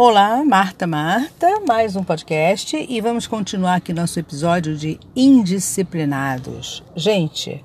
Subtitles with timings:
[0.00, 6.84] Olá, Marta Marta, mais um podcast e vamos continuar aqui nosso episódio de indisciplinados.
[6.94, 7.60] Gente,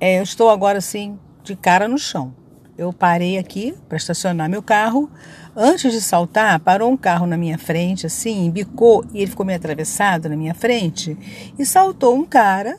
[0.00, 2.34] é, eu estou agora assim de cara no chão.
[2.78, 5.10] Eu parei aqui para estacionar meu carro.
[5.54, 9.58] Antes de saltar, parou um carro na minha frente, assim, bicou e ele ficou meio
[9.58, 11.18] atravessado na minha frente.
[11.58, 12.78] E saltou um cara,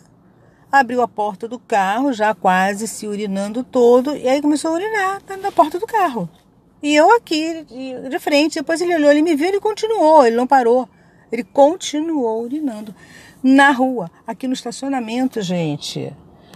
[0.71, 5.21] abriu a porta do carro, já quase se urinando todo, e aí começou a urinar
[5.39, 6.27] na porta do carro.
[6.82, 7.66] E eu aqui,
[8.09, 10.88] de, frente, depois ele olhou, ele me viu, ele continuou, ele não parou.
[11.31, 12.95] Ele continuou urinando
[13.44, 16.12] na rua, aqui no estacionamento, gente.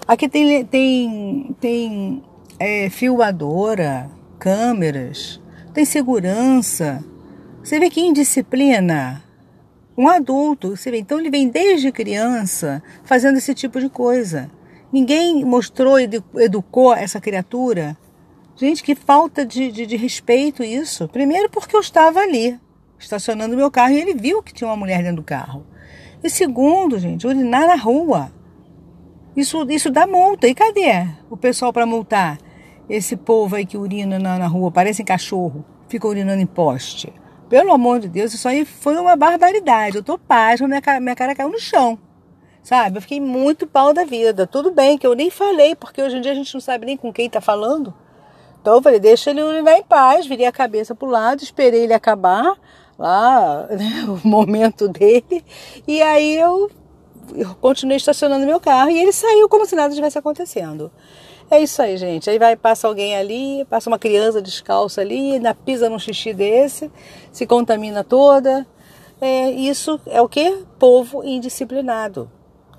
[0.07, 2.23] Aqui tem, tem, tem
[2.59, 5.39] é, filmadora, câmeras,
[5.73, 7.03] tem segurança.
[7.63, 9.23] Você vê que indisciplina.
[9.97, 14.49] Um adulto, você vê, então ele vem desde criança fazendo esse tipo de coisa.
[14.91, 17.95] Ninguém mostrou e educou essa criatura
[18.55, 21.07] Gente, que falta de, de, de, respeito isso.
[21.07, 22.59] Primeiro, porque eu estava ali,
[22.99, 25.65] estacionando meu carro, e ele viu que tinha uma mulher dentro do carro.
[26.23, 28.31] E segundo, gente, urinar na rua.
[29.35, 30.47] Isso, isso dá multa.
[30.47, 32.37] E cadê o pessoal para multar?
[32.87, 37.11] Esse povo aí que urina na, na rua, parece cachorro, fica urinando em poste.
[37.49, 39.97] Pelo amor de Deus, isso aí foi uma barbaridade.
[39.97, 41.97] Eu tô pasma, minha cara, minha cara caiu no chão.
[42.61, 42.97] Sabe?
[42.97, 44.47] Eu fiquei muito pau da vida.
[44.47, 46.95] Tudo bem que eu nem falei, porque hoje em dia a gente não sabe nem
[46.95, 47.93] com quem tá falando.
[48.63, 51.83] Então eu falei, deixa ele urinar em paz, virei a cabeça para o lado, esperei
[51.83, 52.57] ele acabar
[52.97, 55.43] lá, né, o momento dele,
[55.85, 56.71] e aí eu,
[57.35, 60.89] eu continuei estacionando meu carro e ele saiu como se nada estivesse acontecendo.
[61.51, 62.29] É isso aí, gente.
[62.29, 66.89] Aí vai, passa alguém ali, passa uma criança descalça ali, ainda pisa num xixi desse,
[67.33, 68.65] se contamina toda.
[69.19, 70.63] É, isso é o que?
[70.79, 72.31] Povo indisciplinado.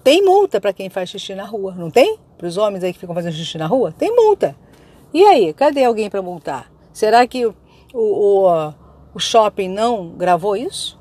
[0.02, 2.18] Tem multa para quem faz xixi na rua, não tem?
[2.38, 3.92] Para os homens aí que ficam fazendo xixi na rua?
[3.92, 4.56] Tem multa.
[5.14, 6.72] E aí, cadê alguém para multar?
[6.92, 7.54] Será que o,
[7.94, 8.72] o,
[9.14, 10.98] o shopping não gravou isso?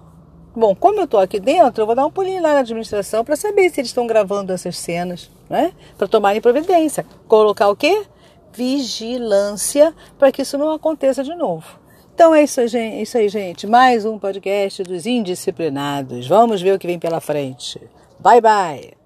[0.55, 3.35] Bom, como eu estou aqui dentro, eu vou dar um pulinho lá na administração para
[3.35, 5.73] saber se eles estão gravando essas cenas, né?
[5.97, 7.03] Para tomarem providência.
[7.27, 8.05] Colocar o quê?
[8.53, 11.79] Vigilância para que isso não aconteça de novo.
[12.13, 13.65] Então é isso, é isso aí, gente.
[13.65, 16.27] Mais um podcast dos indisciplinados.
[16.27, 17.81] Vamos ver o que vem pela frente.
[18.19, 19.02] Bye, bye.